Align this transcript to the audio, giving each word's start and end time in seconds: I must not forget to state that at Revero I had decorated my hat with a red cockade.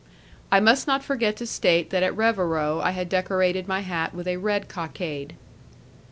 I 0.51 0.59
must 0.59 0.87
not 0.87 1.03
forget 1.03 1.35
to 1.35 1.45
state 1.45 1.91
that 1.91 2.01
at 2.01 2.15
Revero 2.17 2.81
I 2.81 2.89
had 2.89 3.07
decorated 3.07 3.67
my 3.67 3.81
hat 3.81 4.15
with 4.15 4.27
a 4.27 4.37
red 4.37 4.67
cockade. 4.67 5.35